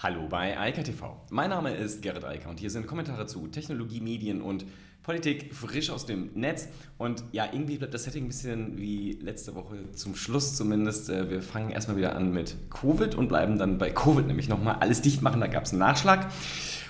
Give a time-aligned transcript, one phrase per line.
[0.00, 1.20] Hallo bei Eika TV.
[1.30, 4.64] Mein Name ist Gerrit Eiker und hier sind Kommentare zu Technologie, Medien und
[5.02, 6.68] Politik frisch aus dem Netz.
[6.98, 11.10] Und ja, irgendwie bleibt das Setting ein bisschen wie letzte Woche zum Schluss zumindest.
[11.10, 14.76] Äh, wir fangen erstmal wieder an mit Covid und bleiben dann bei Covid, nämlich nochmal
[14.78, 15.40] alles dicht machen.
[15.40, 16.28] Da gab es einen Nachschlag.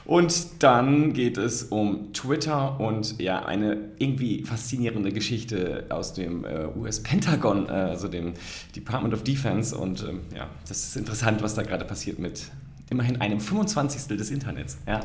[0.05, 6.67] Und dann geht es um Twitter und ja, eine irgendwie faszinierende Geschichte aus dem äh,
[6.77, 8.35] US-Pentagon, äh, also dem
[8.77, 9.75] Department of Defense.
[9.75, 12.51] Und ähm, ja, das ist interessant, was da gerade passiert mit
[12.91, 14.17] immerhin einem 25.
[14.17, 14.79] des Internets.
[14.87, 15.01] Ja.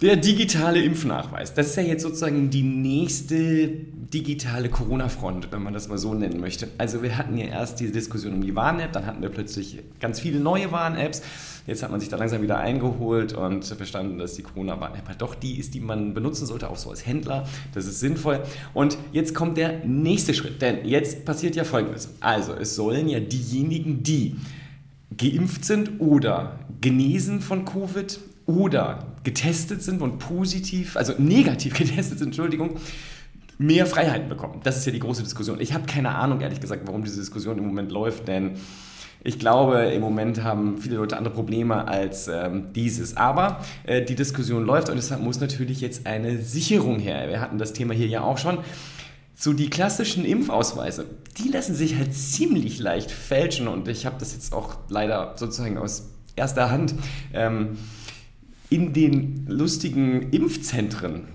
[0.00, 5.88] Der digitale Impfnachweis, das ist ja jetzt sozusagen die nächste digitale Corona-Front, wenn man das
[5.88, 6.68] mal so nennen möchte.
[6.78, 10.18] Also wir hatten ja erst diese Diskussion um die Warn-App, dann hatten wir plötzlich ganz
[10.18, 11.20] viele neue Warn-Apps.
[11.66, 15.34] Jetzt hat man sich da langsam wieder eingeholt und verstanden, dass die Corona-Warn-App halt doch
[15.34, 17.46] die ist, die man benutzen sollte, auch so als Händler.
[17.74, 18.42] Das ist sinnvoll.
[18.72, 22.08] Und jetzt kommt der nächste Schritt, denn jetzt passiert ja Folgendes.
[22.20, 24.36] Also es sollen ja diejenigen, die
[25.16, 32.28] geimpft sind oder genesen von Covid oder getestet sind und positiv, also negativ getestet sind,
[32.28, 32.76] Entschuldigung,
[33.58, 34.60] mehr Freiheiten bekommen.
[34.62, 35.60] Das ist ja die große Diskussion.
[35.60, 38.52] Ich habe keine Ahnung, ehrlich gesagt, warum diese Diskussion im Moment läuft, denn
[39.22, 43.18] ich glaube, im Moment haben viele Leute andere Probleme als ähm, dieses.
[43.18, 47.28] Aber äh, die Diskussion läuft und deshalb muss natürlich jetzt eine Sicherung her.
[47.28, 48.58] Wir hatten das Thema hier ja auch schon.
[49.42, 51.06] So die klassischen Impfausweise,
[51.38, 55.78] die lassen sich halt ziemlich leicht fälschen und ich habe das jetzt auch leider sozusagen
[55.78, 56.94] aus erster Hand
[57.32, 57.78] ähm,
[58.68, 61.28] in den lustigen Impfzentren.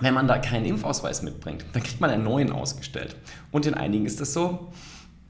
[0.00, 3.14] Wenn man da keinen Impfausweis mitbringt, dann kriegt man einen neuen ausgestellt.
[3.52, 4.72] Und in einigen ist das so,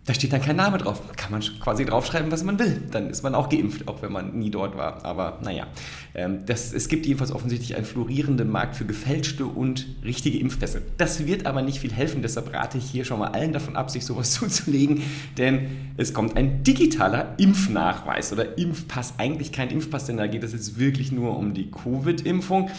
[0.06, 1.02] da steht dann kein Name drauf.
[1.16, 2.80] Kann man quasi draufschreiben, was man will.
[2.92, 5.04] Dann ist man auch geimpft, auch wenn man nie dort war.
[5.04, 5.66] Aber naja,
[6.14, 10.80] ähm, das, es gibt jedenfalls offensichtlich einen florierenden Markt für gefälschte und richtige Impfpässe.
[10.96, 12.22] Das wird aber nicht viel helfen.
[12.22, 15.02] Deshalb rate ich hier schon mal allen davon ab, sich sowas zuzulegen.
[15.38, 19.14] Denn es kommt ein digitaler Impfnachweis oder Impfpass.
[19.18, 22.70] Eigentlich kein Impfpass, denn da geht es jetzt wirklich nur um die Covid-Impfung.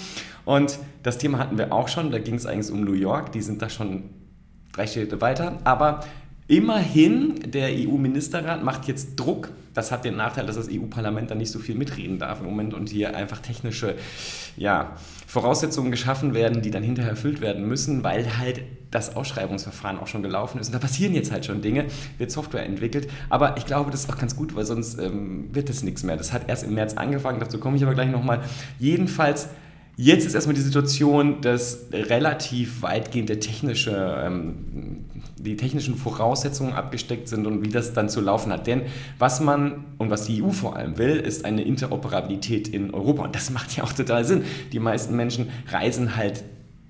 [0.46, 2.10] Und das Thema hatten wir auch schon.
[2.12, 3.34] Da ging es eigentlich um New York.
[3.34, 4.04] Die sind da schon
[4.72, 5.60] drei Schritte weiter.
[5.66, 6.06] Aber
[6.50, 9.50] Immerhin, der EU-Ministerrat macht jetzt Druck.
[9.74, 12.74] Das hat den Nachteil, dass das EU-Parlament da nicht so viel mitreden darf im Moment
[12.74, 13.96] und hier einfach technische
[14.56, 14.96] ja,
[15.28, 20.24] Voraussetzungen geschaffen werden, die dann hinterher erfüllt werden müssen, weil halt das Ausschreibungsverfahren auch schon
[20.24, 20.68] gelaufen ist.
[20.68, 21.86] Und da passieren jetzt halt schon Dinge,
[22.18, 23.10] wird Software entwickelt.
[23.30, 26.16] Aber ich glaube, das ist auch ganz gut, weil sonst ähm, wird das nichts mehr.
[26.16, 28.40] Das hat erst im März angefangen, dazu komme ich aber gleich nochmal.
[28.80, 29.50] Jedenfalls
[30.00, 35.06] Jetzt ist erstmal die Situation, dass relativ weitgehend der technische, ähm,
[35.40, 38.68] die technischen Voraussetzungen abgesteckt sind und wie das dann zu laufen hat.
[38.68, 38.84] Denn
[39.18, 43.24] was man und was die EU vor allem will, ist eine Interoperabilität in Europa.
[43.24, 44.44] Und das macht ja auch total Sinn.
[44.72, 46.44] Die meisten Menschen reisen halt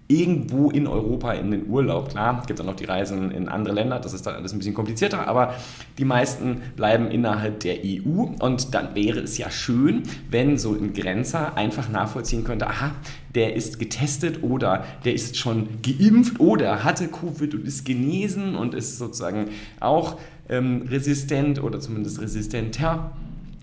[0.08, 2.10] irgendwo in Europa in den Urlaub.
[2.10, 4.58] Klar, es gibt auch noch die Reisen in andere Länder, das ist dann alles ein
[4.58, 5.54] bisschen komplizierter, aber
[5.98, 10.94] die meisten bleiben innerhalb der EU und dann wäre es ja schön, wenn so ein
[10.94, 12.92] Grenzer einfach nachvollziehen könnte, aha,
[13.36, 18.74] der ist getestet oder der ist schon geimpft oder hatte Covid und ist genesen und
[18.74, 20.18] ist sozusagen auch
[20.50, 23.12] ähm, resistent oder zumindest resistenter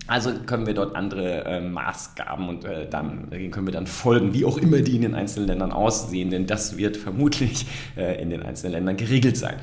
[0.07, 4.45] also können wir dort andere äh, Maßgaben und äh, dann können wir dann folgen, wie
[4.45, 7.65] auch immer die in den einzelnen Ländern aussehen, denn das wird vermutlich
[7.97, 9.55] äh, in den einzelnen Ländern geregelt sein.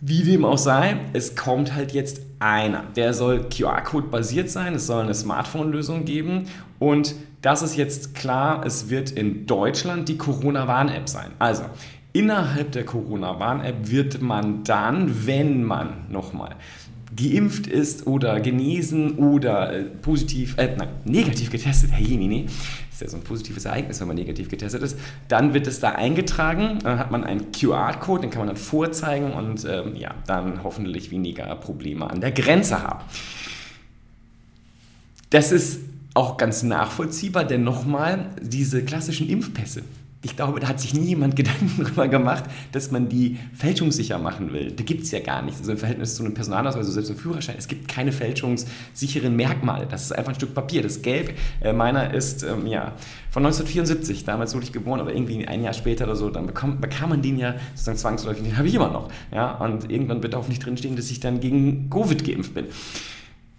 [0.00, 2.84] Wie dem auch sei, es kommt halt jetzt einer.
[2.96, 6.48] Der soll QR-Code basiert sein, es soll eine Smartphone-Lösung geben
[6.78, 11.30] und das ist jetzt klar, es wird in Deutschland die Corona-Warn-App sein.
[11.38, 11.62] Also
[12.12, 16.56] innerhalb der Corona-Warn-App wird man dann, wenn man nochmal
[17.16, 22.46] geimpft ist oder genesen oder äh, positiv, äh, nein, negativ getestet, Herr Jemini,
[22.90, 24.98] ist ja so ein positives Ereignis, wenn man negativ getestet ist,
[25.28, 29.32] dann wird es da eingetragen, dann hat man einen QR-Code, den kann man dann vorzeigen
[29.32, 33.04] und ähm, ja, dann hoffentlich weniger Probleme an der Grenze haben.
[35.30, 35.80] Das ist
[36.14, 39.82] auch ganz nachvollziehbar, denn nochmal, diese klassischen Impfpässe,
[40.24, 44.52] ich glaube, da hat sich nie jemand Gedanken darüber gemacht, dass man die fälschungssicher machen
[44.52, 44.72] will.
[44.72, 45.60] Da gibt es ja gar nichts.
[45.60, 49.86] Also im Verhältnis zu einem Personalausweis, also selbst einem Führerschein, es gibt keine fälschungssicheren Merkmale.
[49.86, 50.82] Das ist einfach ein Stück Papier.
[50.82, 52.92] Das Gelb äh, meiner ist ähm, ja,
[53.30, 56.80] von 1974, damals wurde ich geboren, aber irgendwie ein Jahr später oder so, dann bekam,
[56.80, 59.10] bekam man den ja sozusagen zwangsläufig, den habe ich immer noch.
[59.32, 59.52] Ja?
[59.56, 62.66] Und irgendwann wird auch nicht drinstehen, dass ich dann gegen Covid geimpft bin.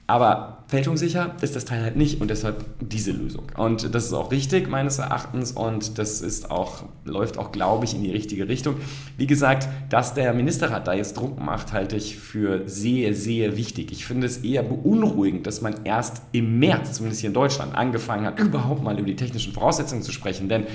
[0.08, 3.46] Aber fälschungssicher ist das Teil halt nicht und deshalb diese Lösung.
[3.58, 7.96] Und das ist auch richtig meines Erachtens und das ist auch, läuft auch, glaube ich,
[7.96, 8.76] in die richtige Richtung.
[9.18, 13.92] Wie gesagt, dass der Ministerrat da jetzt Druck macht, halte ich für sehr, sehr wichtig.
[13.92, 18.28] Ich finde es eher beunruhigend, dass man erst im März, zumindest hier in Deutschland, angefangen
[18.28, 20.50] hat, überhaupt mal über die technischen Voraussetzungen zu sprechen.
[20.50, 20.68] Denn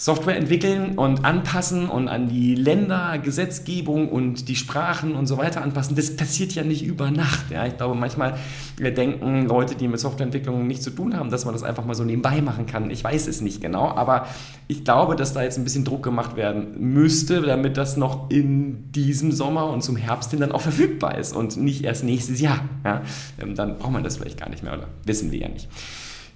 [0.00, 5.60] Software entwickeln und anpassen und an die Länder, Gesetzgebung und die Sprachen und so weiter
[5.60, 7.50] anpassen, das passiert ja nicht über Nacht.
[7.50, 7.66] Ja?
[7.66, 8.38] Ich glaube, manchmal
[8.78, 12.04] denken Leute, die mit Softwareentwicklung nichts zu tun haben, dass man das einfach mal so
[12.04, 12.90] nebenbei machen kann.
[12.90, 14.28] Ich weiß es nicht genau, aber
[14.68, 18.92] ich glaube, dass da jetzt ein bisschen Druck gemacht werden müsste, damit das noch in
[18.92, 22.60] diesem Sommer und zum Herbst hin dann auch verfügbar ist und nicht erst nächstes Jahr.
[22.84, 23.02] Ja?
[23.42, 25.68] Ähm, dann braucht man das vielleicht gar nicht mehr oder wissen wir ja nicht.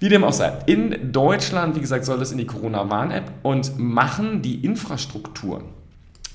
[0.03, 0.51] Wie dem auch sei.
[0.65, 5.63] In Deutschland, wie gesagt, soll das in die Corona-Warn-App und machen die Infrastruktur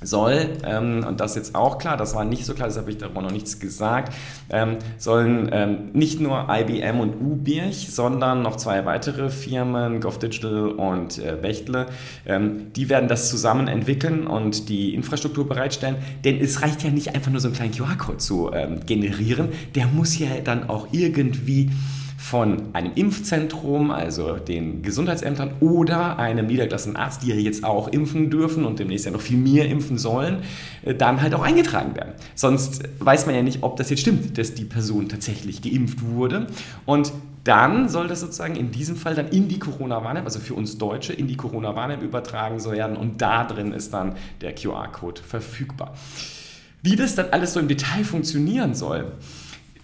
[0.01, 2.93] soll, ähm, und das ist jetzt auch klar, das war nicht so klar, deshalb habe
[2.93, 4.15] ich darüber noch nichts gesagt,
[4.49, 11.19] ähm, sollen ähm, nicht nur IBM und Ubirch, sondern noch zwei weitere Firmen, GovDigital und
[11.19, 11.89] äh, Bechtle,
[12.25, 17.15] ähm, die werden das zusammen entwickeln und die Infrastruktur bereitstellen, denn es reicht ja nicht
[17.15, 21.69] einfach nur so einen kleinen QR-Code zu ähm, generieren, der muss ja dann auch irgendwie
[22.19, 28.29] von einem Impfzentrum, also den Gesundheitsämtern oder einem niedergelassenen Arzt, die ja jetzt auch impfen
[28.29, 30.43] dürfen und demnächst ja noch viel mehr impfen sollen,
[30.83, 32.15] äh, dann halt auch eingetragen werden.
[32.35, 36.49] Sonst weiß man ja nicht, ob das jetzt stimmt, dass die Person tatsächlich geimpft wurde.
[36.87, 37.13] Und
[37.45, 41.13] dann soll das sozusagen in diesem Fall dann in die Corona-Warn-App, also für uns Deutsche,
[41.13, 45.95] in die Corona-Warn-App übertragen werden und da drin ist dann der QR-Code verfügbar.
[46.83, 49.13] Wie das dann alles so im Detail funktionieren soll,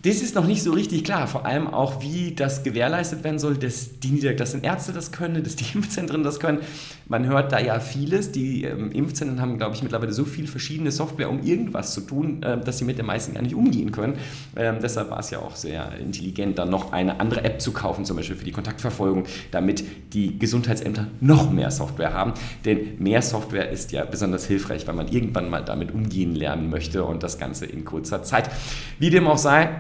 [0.05, 3.57] das ist noch nicht so richtig klar, vor allem auch, wie das gewährleistet werden soll,
[3.57, 6.59] dass die niedergelassenen Ärzte das können, dass die Impfzentren das können.
[7.07, 8.31] Man hört da ja vieles.
[8.31, 12.43] Die ähm, Impfzentren haben, glaube ich, mittlerweile so viel verschiedene Software, um irgendwas zu tun,
[12.43, 14.19] äh, dass sie mit den meisten gar nicht umgehen können.
[14.57, 18.05] Ähm, deshalb war es ja auch sehr intelligent, dann noch eine andere App zu kaufen,
[18.05, 22.35] zum Beispiel für die Kontaktverfolgung, damit die Gesundheitsämter noch mehr Software haben.
[22.67, 27.05] Denn mehr Software ist ja besonders hilfreich, weil man irgendwann mal damit umgehen lernen möchte
[27.05, 28.51] und das Ganze in kurzer Zeit.
[28.99, 29.71] Wie dem auch sei,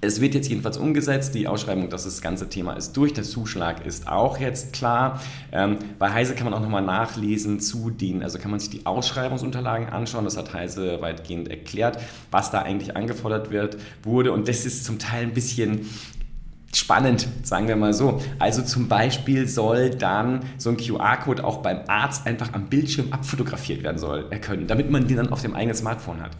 [0.00, 1.34] es wird jetzt jedenfalls umgesetzt.
[1.34, 3.14] Die Ausschreibung, dass das ganze Thema ist durch.
[3.14, 5.20] Der Zuschlag ist auch jetzt klar.
[5.50, 8.86] Ähm, bei Heise kann man auch nochmal nachlesen zu den, also kann man sich die
[8.86, 10.24] Ausschreibungsunterlagen anschauen.
[10.24, 11.98] Das hat Heise weitgehend erklärt,
[12.30, 14.32] was da eigentlich angefordert wird, wurde.
[14.32, 15.88] Und das ist zum Teil ein bisschen
[16.72, 18.22] spannend, sagen wir mal so.
[18.38, 23.82] Also zum Beispiel soll dann so ein QR-Code auch beim Arzt einfach am Bildschirm abfotografiert
[23.82, 26.32] werden soll, können, damit man den dann auf dem eigenen Smartphone hat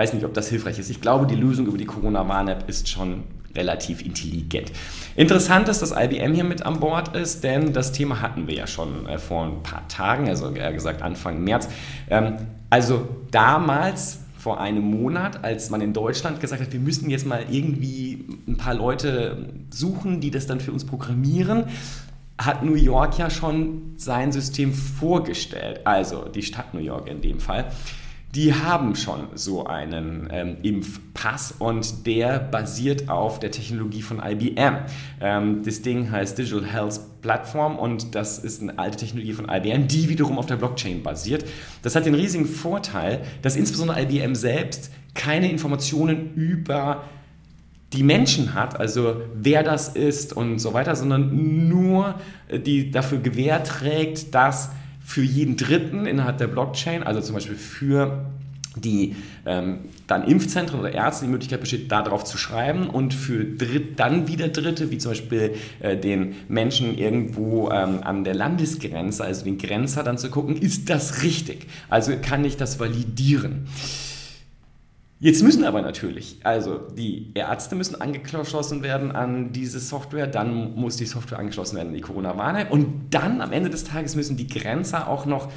[0.00, 0.88] weiß nicht, ob das hilfreich ist.
[0.88, 3.24] Ich glaube, die Lösung über die Corona-Warn-App ist schon
[3.54, 4.72] relativ intelligent.
[5.14, 8.66] Interessant ist, dass IBM hier mit an Bord ist, denn das Thema hatten wir ja
[8.66, 11.68] schon äh, vor ein paar Tagen, also eher gesagt Anfang März.
[12.08, 12.36] Ähm,
[12.70, 17.44] also damals vor einem Monat, als man in Deutschland gesagt hat, wir müssen jetzt mal
[17.50, 21.64] irgendwie ein paar Leute suchen, die das dann für uns programmieren,
[22.38, 27.38] hat New York ja schon sein System vorgestellt, also die Stadt New York in dem
[27.38, 27.66] Fall
[28.34, 34.76] die haben schon so einen ähm, Impfpass und der basiert auf der Technologie von IBM.
[35.20, 39.88] Ähm, das Ding heißt Digital Health Platform und das ist eine alte Technologie von IBM,
[39.88, 41.44] die wiederum auf der Blockchain basiert.
[41.82, 47.02] Das hat den riesigen Vorteil, dass insbesondere IBM selbst keine Informationen über
[47.92, 52.14] die Menschen hat, also wer das ist und so weiter, sondern nur
[52.46, 54.70] äh, die dafür Gewähr trägt, dass
[55.10, 58.26] für jeden Dritten innerhalb der Blockchain, also zum Beispiel für
[58.76, 63.98] die ähm, dann Impfzentren oder Ärzte die Möglichkeit besteht, darauf zu schreiben und für Dritt,
[63.98, 69.42] dann wieder Dritte, wie zum Beispiel äh, den Menschen irgendwo ähm, an der Landesgrenze, also
[69.44, 71.66] den Grenzer, dann zu gucken, ist das richtig?
[71.88, 73.66] Also kann ich das validieren?
[75.22, 80.96] Jetzt müssen aber natürlich, also die Ärzte müssen angeschlossen werden an diese Software, dann muss
[80.96, 84.46] die Software angeschlossen werden an die Corona-Warn-App und dann am Ende des Tages müssen die
[84.46, 85.52] Grenzer auch noch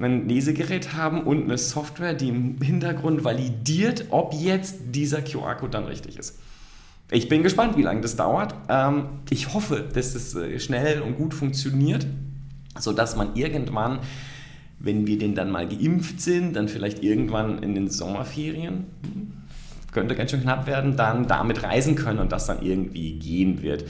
[0.00, 5.84] ein Lesegerät haben und eine Software, die im Hintergrund validiert, ob jetzt dieser QR-Code dann
[5.84, 6.38] richtig ist.
[7.10, 8.54] Ich bin gespannt, wie lange das dauert.
[8.70, 12.06] Ähm, ich hoffe, dass es äh, schnell und gut funktioniert,
[12.78, 13.98] sodass man irgendwann
[14.84, 19.32] wenn wir denn dann mal geimpft sind, dann vielleicht irgendwann in den Sommerferien, hm,
[19.92, 23.84] könnte ganz schön knapp werden, dann damit reisen können und das dann irgendwie gehen wird.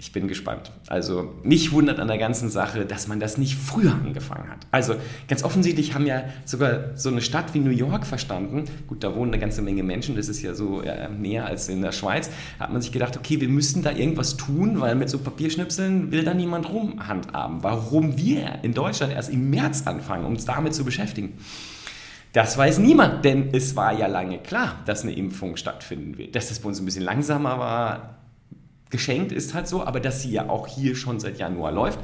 [0.00, 0.70] Ich bin gespannt.
[0.86, 4.58] Also mich wundert an der ganzen Sache, dass man das nicht früher angefangen hat.
[4.70, 4.94] Also
[5.26, 9.32] ganz offensichtlich haben ja sogar so eine Stadt wie New York verstanden, gut, da wohnen
[9.32, 12.72] eine ganze Menge Menschen, das ist ja so äh, mehr als in der Schweiz, hat
[12.72, 16.32] man sich gedacht, okay, wir müssen da irgendwas tun, weil mit so Papierschnipseln will da
[16.32, 17.64] niemand rumhandhaben.
[17.64, 21.38] Warum wir in Deutschland erst im März anfangen, uns damit zu beschäftigen?
[22.32, 26.36] Das weiß niemand, denn es war ja lange klar, dass eine Impfung stattfinden wird.
[26.36, 28.17] Dass es bei uns ein bisschen langsamer war,
[28.90, 31.98] geschenkt ist halt so, aber dass sie ja auch hier schon seit Januar läuft,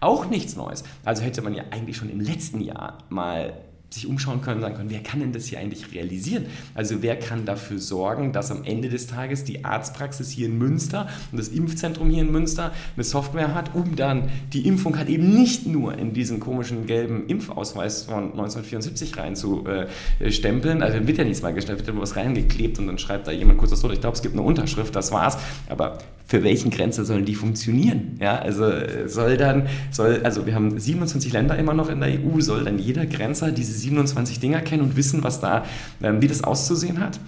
[0.00, 0.84] auch nichts Neues.
[1.04, 3.54] Also hätte man ja eigentlich schon im letzten Jahr mal
[3.94, 6.46] sich umschauen können, sagen können, wer kann denn das hier eigentlich realisieren?
[6.74, 11.08] Also wer kann dafür sorgen, dass am Ende des Tages die Arztpraxis hier in Münster
[11.30, 15.30] und das Impfzentrum hier in Münster eine Software hat, um dann die Impfung halt eben
[15.34, 20.82] nicht nur in diesen komischen gelben Impfausweis von 1974 reinzustempeln.
[20.82, 23.70] Also wird ja nichts mal gestellt, wird was reingeklebt und dann schreibt da jemand kurz
[23.70, 23.94] das drunter.
[23.94, 25.38] Ich glaube, es gibt eine Unterschrift, das war's.
[25.68, 28.18] Aber für welchen Grenze sollen die funktionieren?
[28.20, 28.64] Ja, also
[29.06, 32.78] soll dann, soll, also wir haben 27 Länder immer noch in der EU, soll dann
[32.78, 35.64] jeder Grenzer diese 27 Dinger kennen und wissen, was da,
[36.02, 37.20] ähm, wie das auszusehen hat?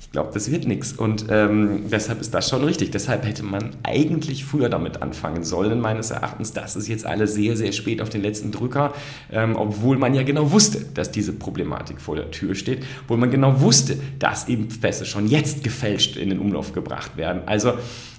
[0.00, 0.92] Ich glaube, das wird nichts.
[0.92, 2.90] Und ähm, deshalb ist das schon richtig.
[2.92, 6.52] Deshalb hätte man eigentlich früher damit anfangen sollen, meines Erachtens.
[6.52, 8.94] Das ist jetzt alles sehr, sehr spät auf den letzten Drücker,
[9.30, 13.30] ähm, obwohl man ja genau wusste, dass diese Problematik vor der Tür steht, obwohl man
[13.30, 17.42] genau wusste, dass Impfpässe schon jetzt gefälscht in den Umlauf gebracht werden.
[17.46, 17.74] Also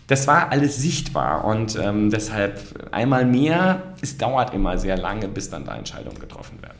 [0.07, 2.59] das war alles sichtbar und ähm, deshalb
[2.91, 6.76] einmal mehr, es dauert immer sehr lange, bis dann da Entscheidungen getroffen werden.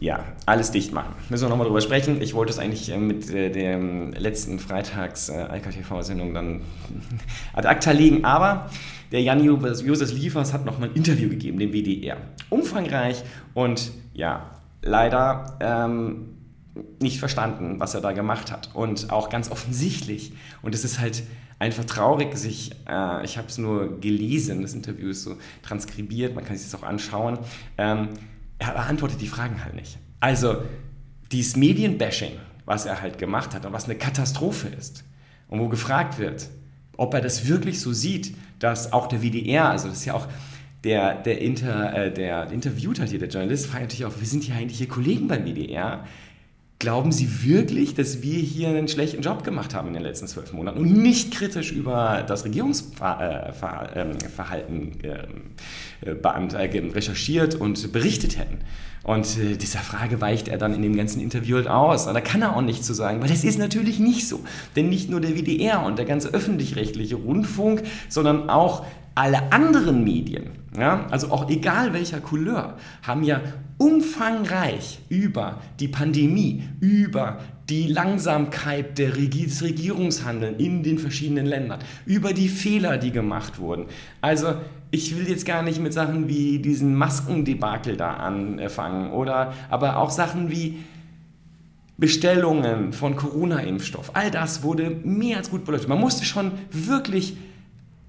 [0.00, 1.14] Ja, alles dicht machen.
[1.28, 2.22] Müssen wir nochmal drüber sprechen.
[2.22, 6.60] Ich wollte es eigentlich äh, mit äh, der letzten Freitags äh, IKTV-Sendung dann
[7.52, 8.70] ad acta legen, aber
[9.10, 12.18] der Jan Josef Liefers hat nochmal ein Interview gegeben, dem WDR.
[12.48, 13.24] Umfangreich
[13.54, 14.50] und ja,
[14.82, 16.36] leider ähm,
[17.00, 18.70] nicht verstanden, was er da gemacht hat.
[18.74, 20.32] Und auch ganz offensichtlich.
[20.62, 21.24] Und es ist halt
[21.58, 26.44] einfach traurig, sich, äh, ich habe es nur gelesen, das Interview ist so transkribiert, man
[26.44, 27.38] kann sich das auch anschauen.
[27.78, 28.10] Ähm,
[28.58, 29.98] er beantwortet die Fragen halt nicht.
[30.20, 30.62] Also
[31.32, 32.32] dieses Medienbashing,
[32.64, 35.04] was er halt gemacht hat und was eine Katastrophe ist
[35.48, 36.48] und wo gefragt wird,
[36.96, 40.26] ob er das wirklich so sieht, dass auch der WDR, also das ist ja auch
[40.84, 44.46] der, der, Inter, äh, der interviewt hat hier, der Journalist, fragt natürlich auch, wir sind
[44.46, 46.04] ja eigentlich hier Kollegen beim WDR.
[46.80, 50.52] Glauben Sie wirklich, dass wir hier einen schlechten Job gemacht haben in den letzten zwölf
[50.52, 55.50] Monaten und nicht kritisch über das Regierungsverhalten ähm,
[56.02, 58.58] äh, recherchiert und berichtet hätten?
[59.02, 62.06] Und äh, dieser Frage weicht er dann in dem ganzen Interview halt aus.
[62.06, 64.44] Und da kann er auch nichts zu sagen, weil das ist natürlich nicht so.
[64.76, 70.50] Denn nicht nur der WDR und der ganze öffentlich-rechtliche Rundfunk, sondern auch alle anderen Medien,
[70.76, 73.40] ja, also auch egal welcher Couleur, haben ja
[73.78, 82.48] umfangreich über die Pandemie, über die Langsamkeit des Regierungshandelns in den verschiedenen Ländern, über die
[82.48, 83.86] Fehler, die gemacht wurden.
[84.20, 84.54] Also
[84.90, 90.10] ich will jetzt gar nicht mit Sachen wie diesen Maskendebakel da anfangen oder aber auch
[90.10, 90.78] Sachen wie
[91.98, 94.12] Bestellungen von Corona-Impfstoff.
[94.14, 95.88] All das wurde mehr als gut beleuchtet.
[95.88, 97.36] Man musste schon wirklich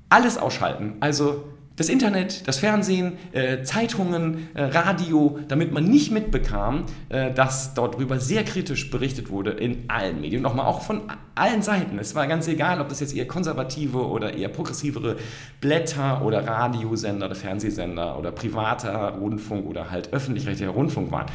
[0.10, 0.94] alles ausschalten.
[1.00, 1.44] Also
[1.80, 7.96] das Internet, das Fernsehen, äh, Zeitungen, äh, Radio, damit man nicht mitbekam, äh, dass dort
[7.96, 10.42] darüber sehr kritisch berichtet wurde in allen Medien.
[10.42, 11.04] Nochmal auch von
[11.36, 11.98] allen Seiten.
[11.98, 15.16] Es war ganz egal, ob das jetzt eher konservative oder eher progressivere
[15.62, 21.28] Blätter oder Radiosender oder Fernsehsender oder privater Rundfunk oder halt öffentlich-rechtlicher Rundfunk waren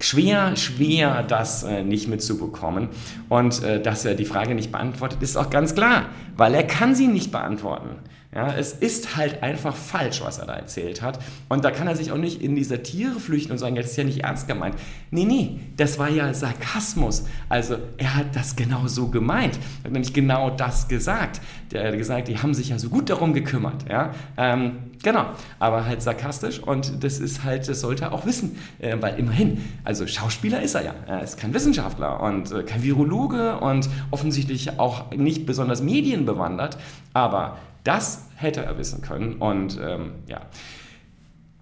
[0.00, 2.90] schwer, schwer, das äh, nicht mitzubekommen.
[3.28, 6.94] Und äh, dass er die Frage nicht beantwortet, ist auch ganz klar, weil er kann
[6.94, 7.88] sie nicht beantworten.
[8.34, 11.18] Ja, es ist halt einfach falsch, was er da erzählt hat.
[11.48, 13.96] Und da kann er sich auch nicht in die Satire flüchten und sagen, das ist
[13.96, 14.74] ja nicht ernst gemeint.
[15.10, 17.24] Nee, nee, das war ja Sarkasmus.
[17.48, 19.58] Also er hat das genau so gemeint.
[19.82, 21.40] Er hat nämlich genau das gesagt.
[21.72, 23.88] Der hat gesagt, die haben sich ja so gut darum gekümmert.
[23.88, 24.12] Ja?
[24.36, 28.58] Ähm, genau, aber halt sarkastisch und das ist halt, das sollte er auch wissen.
[28.78, 30.94] Äh, weil immerhin, also Schauspieler ist er ja.
[31.06, 36.76] Er ist kein Wissenschaftler und äh, kein Virologe und offensichtlich auch nicht besonders medienbewandert.
[37.14, 37.56] Aber
[37.88, 39.36] das hätte er wissen können.
[39.36, 40.42] Und ähm, ja,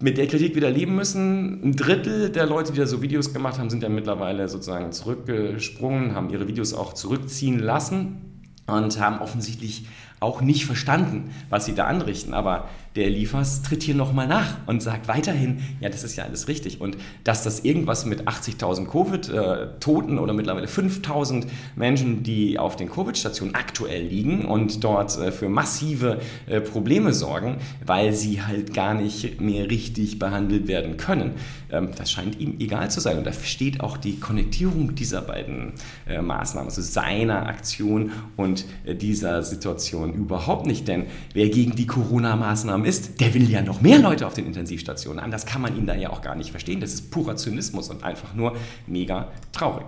[0.00, 1.62] mit der Kritik wieder leben müssen.
[1.64, 6.14] Ein Drittel der Leute, die da so Videos gemacht haben, sind ja mittlerweile sozusagen zurückgesprungen,
[6.14, 9.87] haben ihre Videos auch zurückziehen lassen und haben offensichtlich
[10.18, 12.35] auch nicht verstanden, was sie da anrichten.
[12.35, 16.49] Aber der Liefers tritt hier nochmal nach und sagt weiterhin, ja, das ist ja alles
[16.49, 16.81] richtig.
[16.81, 23.55] Und dass das irgendwas mit 80.000 Covid-Toten oder mittlerweile 5.000 Menschen, die auf den Covid-Stationen
[23.55, 29.41] aktuell liegen und dort äh, für massive äh, Probleme sorgen, weil sie halt gar nicht
[29.41, 31.33] mehr richtig behandelt werden können,
[31.71, 33.19] ähm, das scheint ihm egal zu sein.
[33.19, 35.75] Und da steht auch die Konnektierung dieser beiden
[36.09, 40.88] äh, Maßnahmen, also seiner Aktion und dieser Situation überhaupt nicht.
[40.88, 45.23] Denn wer gegen die Corona-Maßnahmen ist, der will ja noch mehr Leute auf den Intensivstationen.
[45.23, 46.81] Anders kann man ihn da ja auch gar nicht verstehen.
[46.81, 49.87] Das ist purer Zynismus und einfach nur mega traurig.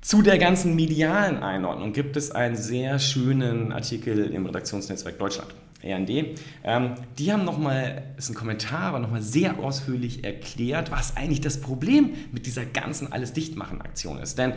[0.00, 5.54] Zu der ganzen medialen Einordnung gibt es einen sehr schönen Artikel im Redaktionsnetzwerk Deutschland.
[5.82, 6.38] RND.
[6.64, 11.60] Ähm, die haben nochmal, ist ein Kommentar, aber nochmal sehr ausführlich erklärt, was eigentlich das
[11.60, 14.38] Problem mit dieser ganzen Alles dichtmachen Aktion ist.
[14.38, 14.54] Denn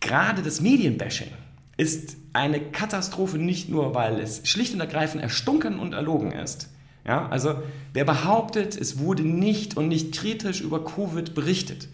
[0.00, 1.30] gerade das Medienbashing
[1.76, 6.70] ist eine Katastrophe nicht nur, weil es schlicht und ergreifend erstunken und erlogen ist,
[7.06, 7.56] Ja, also
[7.92, 11.88] wer behauptet, es wurde nicht und nicht kritisch über Covid berichtet,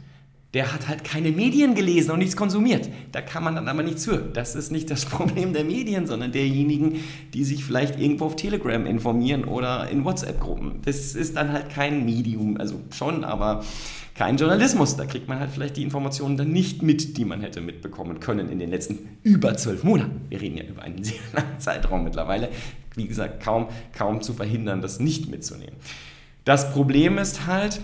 [0.53, 2.89] der hat halt keine Medien gelesen und nichts konsumiert.
[3.13, 4.19] Da kann man dann aber nichts für.
[4.19, 7.01] Das ist nicht das Problem der Medien, sondern derjenigen,
[7.35, 10.81] die sich vielleicht irgendwo auf Telegram informieren oder in WhatsApp-Gruppen.
[10.85, 13.65] Das ist dann halt kein Medium, also schon, aber
[14.17, 14.97] kein Journalismus.
[14.97, 18.49] Da kriegt man halt vielleicht die Informationen dann nicht mit, die man hätte mitbekommen können
[18.49, 20.23] in den letzten über zwölf Monaten.
[20.31, 22.49] Wir reden ja über einen sehr langen Zeitraum mittlerweile.
[22.97, 25.77] Wie gesagt, kaum, kaum zu verhindern, das nicht mitzunehmen.
[26.45, 27.81] Das Problem ist halt,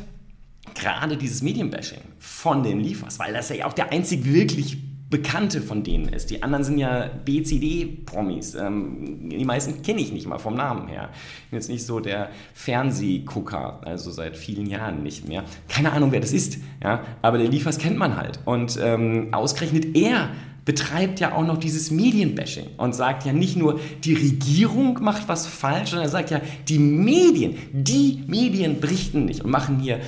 [0.78, 4.78] gerade dieses Medienbashing von den Liefers, weil das ja auch der einzig wirklich
[5.09, 6.30] Bekannte von denen ist.
[6.30, 8.56] Die anderen sind ja BCD-Promis.
[8.56, 11.11] Ähm, die meisten kenne ich nicht mal vom Namen her.
[11.45, 15.45] Ich bin jetzt nicht so der Fernsehgucker, also seit vielen Jahren nicht mehr.
[15.68, 16.59] Keine Ahnung, wer das ist.
[16.83, 17.04] Ja?
[17.23, 18.40] Aber der Liefers kennt man halt.
[18.47, 20.30] Und ähm, ausgerechnet er
[20.64, 25.47] betreibt ja auch noch dieses Medienbashing und sagt ja nicht nur, die Regierung macht was
[25.47, 30.00] falsch, sondern er sagt ja, die Medien, die Medien berichten nicht und machen hier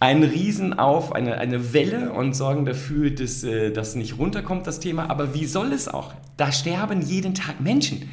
[0.00, 4.80] einen Riesen auf, eine, eine Welle und sorgen dafür, dass äh, das nicht runterkommt, das
[4.80, 5.10] Thema.
[5.10, 6.14] Aber wie soll es auch?
[6.38, 8.08] Da sterben jeden Tag Menschen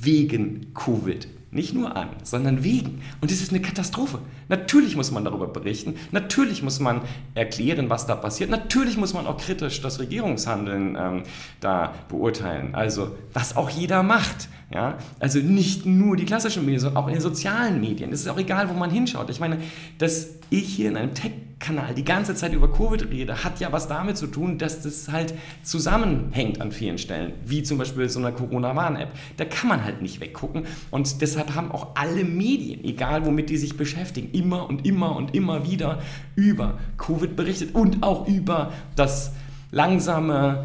[0.00, 1.26] wegen Covid.
[1.50, 3.02] Nicht nur an, sondern wegen.
[3.20, 4.20] Und das ist eine Katastrophe.
[4.48, 5.96] Natürlich muss man darüber berichten.
[6.10, 7.02] Natürlich muss man
[7.34, 8.48] erklären, was da passiert.
[8.48, 11.22] Natürlich muss man auch kritisch das Regierungshandeln ähm,
[11.60, 12.74] da beurteilen.
[12.74, 14.48] Also, was auch jeder macht.
[14.74, 14.98] Ja?
[15.18, 18.12] Also nicht nur die klassischen Medien, sondern auch in den sozialen Medien.
[18.12, 19.30] Es ist auch egal, wo man hinschaut.
[19.30, 19.58] Ich meine,
[19.98, 23.88] dass ich hier in einem Tech-Kanal die ganze Zeit über Covid rede, hat ja was
[23.88, 28.32] damit zu tun, dass das halt zusammenhängt an vielen Stellen, wie zum Beispiel so einer
[28.32, 29.10] Corona-Warn-App.
[29.36, 33.56] Da kann man halt nicht weggucken und deshalb haben auch alle Medien, egal womit die
[33.56, 36.00] sich beschäftigen, immer und immer und immer wieder
[36.36, 39.32] über Covid berichtet und auch über das
[39.70, 40.64] langsame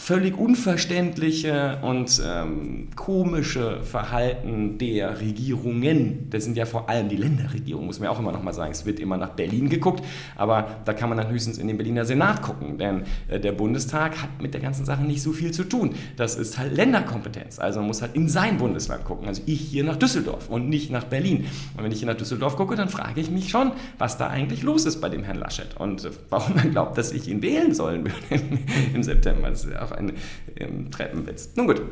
[0.00, 6.30] völlig unverständliche und ähm, komische Verhalten der Regierungen.
[6.30, 8.72] Das sind ja vor allem die Länderregierungen, muss man ja auch immer noch mal sagen.
[8.72, 10.02] Es wird immer nach Berlin geguckt,
[10.36, 14.22] aber da kann man dann höchstens in den Berliner Senat gucken, denn äh, der Bundestag
[14.22, 15.94] hat mit der ganzen Sache nicht so viel zu tun.
[16.16, 19.28] Das ist halt Länderkompetenz, also man muss halt in sein Bundesland gucken.
[19.28, 21.44] Also ich hier nach Düsseldorf und nicht nach Berlin.
[21.76, 24.62] Und wenn ich hier nach Düsseldorf gucke, dann frage ich mich schon, was da eigentlich
[24.62, 27.74] los ist bei dem Herrn Laschet und äh, warum man glaubt, dass ich ihn wählen
[27.74, 28.42] sollen würde
[28.94, 29.50] im September.
[29.50, 30.12] Das ist ja auch ein
[30.56, 31.50] ähm, Treppenwitz.
[31.56, 31.82] Nun gut.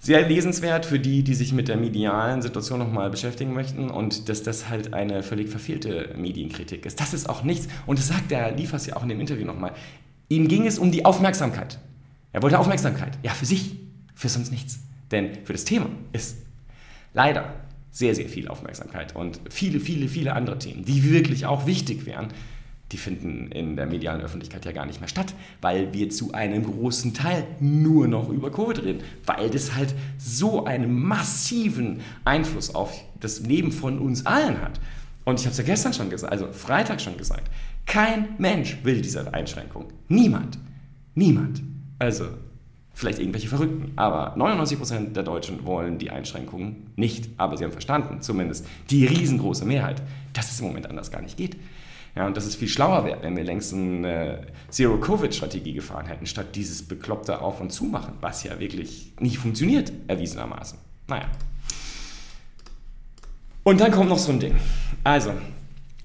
[0.00, 4.44] Sehr lesenswert für die, die sich mit der medialen Situation nochmal beschäftigen möchten und dass
[4.44, 7.00] das halt eine völlig verfehlte Medienkritik ist.
[7.00, 7.66] Das ist auch nichts.
[7.84, 9.72] Und das sagt der Liefers ja auch in dem Interview nochmal.
[10.28, 11.78] Ihm ging es um die Aufmerksamkeit.
[12.32, 13.18] Er wollte Aufmerksamkeit.
[13.22, 13.76] Ja, für sich,
[14.14, 14.78] für sonst nichts.
[15.10, 16.36] Denn für das Thema ist
[17.14, 17.54] leider
[17.90, 22.28] sehr, sehr viel Aufmerksamkeit und viele, viele, viele andere Themen, die wirklich auch wichtig wären,
[22.92, 26.64] die finden in der medialen Öffentlichkeit ja gar nicht mehr statt, weil wir zu einem
[26.64, 32.98] großen Teil nur noch über Covid reden, weil das halt so einen massiven Einfluss auf
[33.20, 34.80] das Leben von uns allen hat.
[35.24, 37.50] Und ich habe es ja gestern schon gesagt, also Freitag schon gesagt,
[37.84, 39.92] kein Mensch will diese Einschränkung.
[40.08, 40.58] Niemand.
[41.14, 41.62] Niemand.
[41.98, 42.28] Also
[42.94, 47.28] vielleicht irgendwelche Verrückten, aber 99% der Deutschen wollen die Einschränkungen nicht.
[47.36, 51.36] Aber sie haben verstanden, zumindest die riesengroße Mehrheit, dass es im Moment anders gar nicht
[51.36, 51.56] geht.
[52.16, 56.54] Ja, und dass es viel schlauer wäre, wenn wir längst eine Zero-Covid-Strategie gefahren hätten, statt
[56.54, 60.78] dieses bekloppte Auf- und Zumachen, was ja wirklich nicht funktioniert, erwiesenermaßen.
[61.06, 61.28] Naja.
[63.62, 64.54] Und dann kommt noch so ein Ding.
[65.04, 65.32] Also,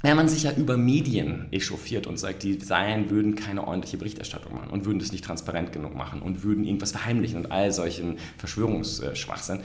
[0.01, 4.53] wenn man sich ja über Medien echauffiert und sagt, die seien, würden keine ordentliche Berichterstattung
[4.53, 8.17] machen und würden das nicht transparent genug machen und würden irgendwas verheimlichen und all solchen
[8.37, 9.61] Verschwörungsschwachsinn,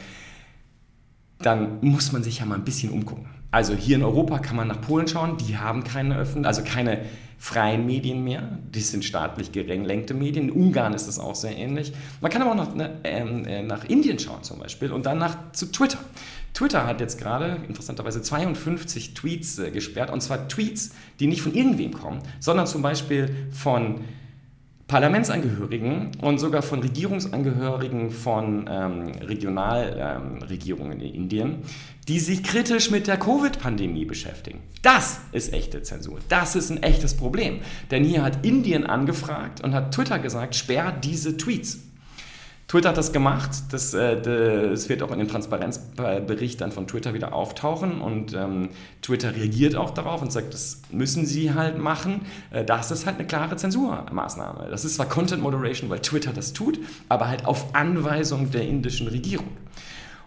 [1.40, 3.26] dann muss man sich ja mal ein bisschen umgucken.
[3.50, 7.00] Also hier in Europa kann man nach Polen schauen, die haben keine öffentlichen, also keine
[7.38, 10.48] freien Medien mehr, die sind staatlich gelenkte Medien.
[10.48, 11.92] In Ungarn ist das auch sehr ähnlich.
[12.20, 15.18] Man kann aber auch nach, ne, ähm, äh, nach Indien schauen zum Beispiel und dann
[15.18, 15.98] nach, zu Twitter.
[16.52, 21.54] Twitter hat jetzt gerade interessanterweise 52 Tweets äh, gesperrt und zwar Tweets, die nicht von
[21.54, 24.00] irgendwem kommen, sondern zum Beispiel von
[24.88, 31.58] Parlamentsangehörigen und sogar von Regierungsangehörigen von ähm, Regionalregierungen ähm, in Indien,
[32.08, 34.60] die sich kritisch mit der Covid-Pandemie beschäftigen.
[34.80, 36.20] Das ist echte Zensur.
[36.30, 37.60] Das ist ein echtes Problem.
[37.90, 41.80] Denn hier hat Indien angefragt und hat Twitter gesagt, sperrt diese Tweets.
[42.68, 43.50] Twitter hat das gemacht.
[43.70, 48.02] Das, äh, das wird auch in dem Transparenzbericht dann von Twitter wieder auftauchen.
[48.02, 48.68] Und ähm,
[49.00, 52.26] Twitter reagiert auch darauf und sagt, das müssen sie halt machen.
[52.50, 54.68] Äh, das ist halt eine klare Zensurmaßnahme.
[54.70, 56.78] Das ist zwar Content Moderation, weil Twitter das tut,
[57.08, 59.48] aber halt auf Anweisung der indischen Regierung.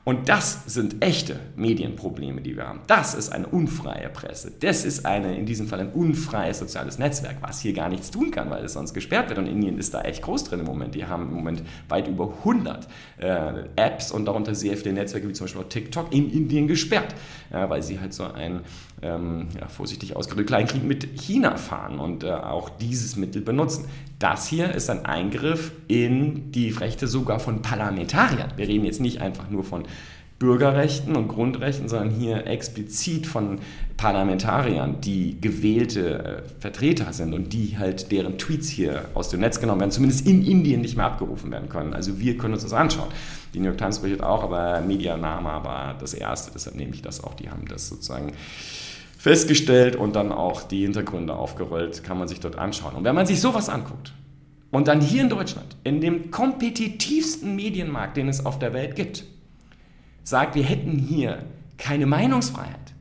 [0.03, 2.81] Und das sind echte Medienprobleme, die wir haben.
[2.87, 4.51] Das ist eine unfreie Presse.
[4.59, 8.31] Das ist eine, in diesem Fall ein unfreies soziales Netzwerk, was hier gar nichts tun
[8.31, 9.37] kann, weil es sonst gesperrt wird.
[9.37, 10.95] Und Indien ist da echt groß drin im Moment.
[10.95, 12.87] Die haben im Moment weit über 100
[13.19, 17.13] äh, Apps und darunter sehr viele Netzwerke, wie zum Beispiel auch TikTok, in Indien gesperrt,
[17.51, 18.61] ja, weil sie halt so ein,
[19.01, 23.85] ähm, ja, vorsichtig ausgedrückt, Kleinkrieg mit China fahren und äh, auch dieses Mittel benutzen.
[24.19, 28.53] Das hier ist ein Eingriff in die Rechte sogar von Parlamentariern.
[28.55, 29.85] Wir reden jetzt nicht einfach nur von
[30.41, 33.59] Bürgerrechten und Grundrechten, sondern hier explizit von
[33.95, 39.59] Parlamentariern, die gewählte äh, Vertreter sind und die halt deren Tweets hier aus dem Netz
[39.59, 41.93] genommen werden, zumindest in Indien nicht mehr abgerufen werden können.
[41.93, 43.09] Also wir können uns das anschauen.
[43.53, 47.23] Die New York Times berichtet auch, aber Medianama war das erste, deshalb nehme ich das
[47.23, 47.35] auch.
[47.35, 48.33] Die haben das sozusagen
[49.21, 52.95] festgestellt und dann auch die Hintergründe aufgerollt, kann man sich dort anschauen.
[52.95, 54.13] Und wenn man sich sowas anguckt
[54.71, 59.25] und dann hier in Deutschland, in dem kompetitivsten Medienmarkt, den es auf der Welt gibt,
[60.23, 61.45] sagt, wir hätten hier
[61.77, 62.95] keine Meinungsfreiheit,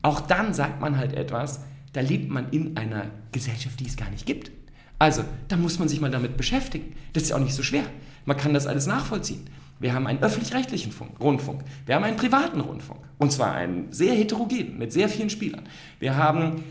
[0.00, 1.60] auch dann sagt man halt etwas,
[1.92, 4.50] da lebt man in einer Gesellschaft, die es gar nicht gibt.
[4.98, 6.96] Also, da muss man sich mal damit beschäftigen.
[7.12, 7.84] Das ist ja auch nicht so schwer.
[8.24, 9.44] Man kann das alles nachvollziehen.
[9.80, 11.62] Wir haben einen öffentlich-rechtlichen Rundfunk.
[11.86, 13.00] Wir haben einen privaten Rundfunk.
[13.18, 15.68] Und zwar einen sehr heterogenen, mit sehr vielen Spielern.
[15.98, 16.64] Wir haben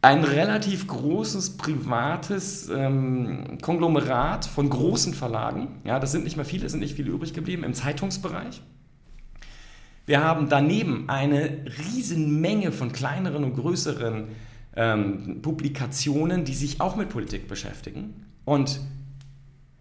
[0.00, 5.80] ein relativ großes privates ähm, Konglomerat von großen Verlagen.
[5.84, 8.62] Ja, das sind nicht mehr viele, es sind nicht viele übrig geblieben im Zeitungsbereich.
[10.06, 11.64] Wir haben daneben eine
[12.16, 14.28] Menge von kleineren und größeren
[14.76, 18.24] ähm, Publikationen, die sich auch mit Politik beschäftigen.
[18.44, 18.80] Und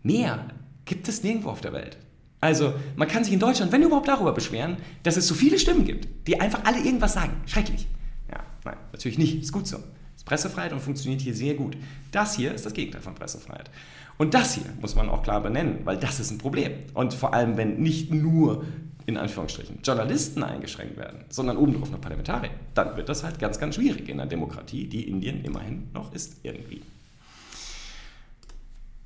[0.03, 0.47] mehr
[0.87, 1.97] gibt es nirgendwo auf der Welt.
[2.41, 5.85] Also man kann sich in Deutschland, wenn überhaupt, darüber beschweren, dass es so viele Stimmen
[5.85, 7.33] gibt, die einfach alle irgendwas sagen.
[7.45, 7.87] Schrecklich.
[8.31, 9.41] Ja, nein, natürlich nicht.
[9.41, 9.77] Ist gut so.
[10.15, 11.77] Ist Pressefreiheit und funktioniert hier sehr gut.
[12.11, 13.69] Das hier ist das Gegenteil von Pressefreiheit.
[14.17, 16.71] Und das hier muss man auch klar benennen, weil das ist ein Problem.
[16.93, 18.65] Und vor allem, wenn nicht nur
[19.05, 23.75] in Anführungsstrichen Journalisten eingeschränkt werden, sondern obendrauf noch Parlamentarier, dann wird das halt ganz, ganz
[23.75, 26.81] schwierig in einer Demokratie, die Indien immerhin noch ist irgendwie.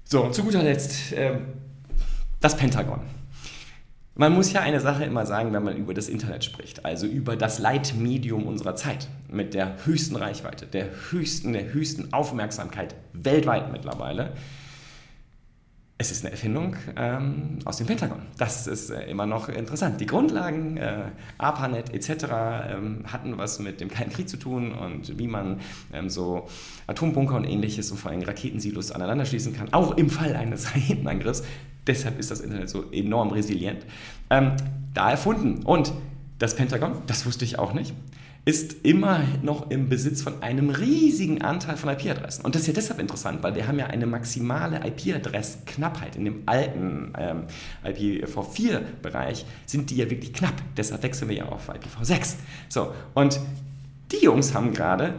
[0.06, 1.38] So, und zu guter Letzt äh,
[2.42, 3.00] das Pentagon.
[4.16, 7.38] Man muss ja eine Sache immer sagen, wenn man über das Internet spricht, also über
[7.38, 14.34] das Leitmedium unserer Zeit mit der höchsten Reichweite, der höchsten, der höchsten Aufmerksamkeit weltweit mittlerweile.
[15.98, 18.24] Es ist eine Erfindung ähm, aus dem Pentagon.
[18.38, 20.02] Das ist äh, immer noch interessant.
[20.02, 21.04] Die Grundlagen, äh,
[21.38, 22.26] ARPANET etc.
[22.70, 25.62] Ähm, hatten was mit dem Kalten Krieg zu tun und wie man
[25.94, 26.48] ähm, so
[26.88, 31.44] Atombunker und ähnliches und vor allem Raketensilos aneinander schließen kann, auch im Fall eines Raketenangriffs.
[31.88, 33.86] Deshalb ist das Internet so enorm resilient.
[34.30, 34.54] Ähm,
[34.94, 35.64] da erfunden.
[35.64, 35.94] Und
[36.40, 37.94] das Pentagon, das wusste ich auch nicht,
[38.44, 42.44] ist immer noch im Besitz von einem riesigen Anteil von IP-Adressen.
[42.44, 46.16] Und das ist ja deshalb interessant, weil wir haben ja eine maximale IP-Adressknappheit.
[46.16, 47.44] In dem alten ähm,
[47.86, 50.56] IPv4-Bereich sind die ja wirklich knapp.
[50.76, 52.36] Deshalb wechseln wir ja auf IPv6.
[52.68, 53.40] So, und
[54.12, 55.14] die Jungs haben gerade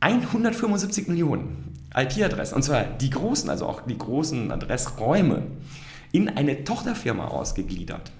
[0.00, 5.42] 175 Millionen IP-Adressen, und zwar die großen, also auch die großen Adressräume,
[6.12, 8.10] in eine Tochterfirma ausgegliedert.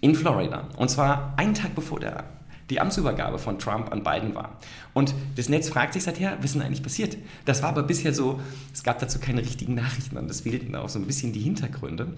[0.00, 0.68] In Florida.
[0.76, 2.24] Und zwar einen Tag bevor der
[2.70, 4.58] die Amtsübergabe von Trump an Biden war.
[4.94, 7.16] Und das Netz fragt sich seither, was ist denn eigentlich passiert?
[7.44, 8.40] Das war aber bisher so,
[8.72, 12.14] es gab dazu keine richtigen Nachrichten und das fehlten auch so ein bisschen die Hintergründe.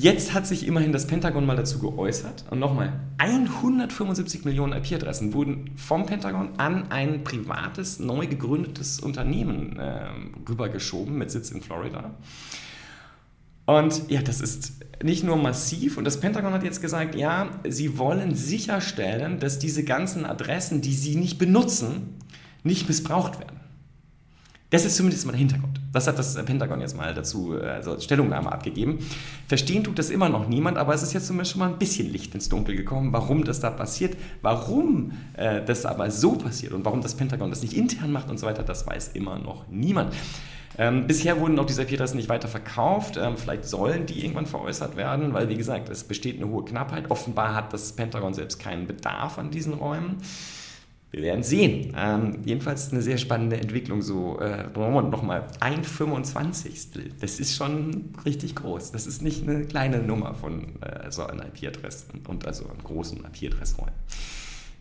[0.00, 2.46] Jetzt hat sich immerhin das Pentagon mal dazu geäußert.
[2.50, 10.08] Und nochmal, 175 Millionen IP-Adressen wurden vom Pentagon an ein privates, neu gegründetes Unternehmen äh,
[10.48, 12.10] rübergeschoben mit Sitz in Florida.
[13.66, 17.96] Und ja, das ist nicht nur massiv, und das Pentagon hat jetzt gesagt, ja, sie
[17.96, 22.18] wollen sicherstellen, dass diese ganzen Adressen, die sie nicht benutzen,
[22.64, 23.60] nicht missbraucht werden.
[24.70, 25.80] Das ist zumindest mal der Hintergrund.
[25.94, 28.98] Das hat das Pentagon jetzt mal dazu also Stellungnahme abgegeben.
[29.46, 32.12] Verstehen tut das immer noch niemand, aber es ist jetzt zumindest schon mal ein bisschen
[32.12, 36.84] Licht ins Dunkel gekommen, warum das da passiert, warum äh, das aber so passiert und
[36.84, 40.12] warum das Pentagon das nicht intern macht und so weiter, das weiß immer noch niemand.
[40.76, 43.16] Ähm, bisher wurden auch diese IP-Adressen nicht weiter verkauft.
[43.16, 47.10] Ähm, vielleicht sollen die irgendwann veräußert werden, weil, wie gesagt, es besteht eine hohe Knappheit.
[47.10, 50.16] Offenbar hat das Pentagon selbst keinen Bedarf an diesen Räumen.
[51.14, 51.92] Wir werden sehen.
[51.96, 54.02] Ähm, jedenfalls eine sehr spannende Entwicklung.
[54.02, 56.88] So, äh, nochmal, ein 25.
[57.20, 58.90] Das ist schon richtig groß.
[58.90, 63.18] Das ist nicht eine kleine Nummer von äh, so einer IP-Adresse und also einem großen
[63.18, 63.94] IP-Adressräumen.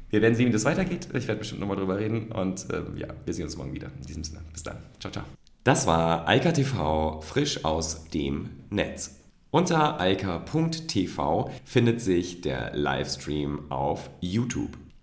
[0.10, 1.08] Wir werden sehen, wie das weitergeht.
[1.14, 3.92] Ich werde bestimmt nochmal drüber reden und äh, ja, wir sehen uns morgen wieder.
[4.02, 4.78] In diesem Sinne, bis dann.
[5.00, 5.26] Ciao, ciao.
[5.64, 9.20] Das war Eika TV frisch aus dem Netz.
[9.52, 14.83] Unter eika.tv findet sich der Livestream auf YouTube.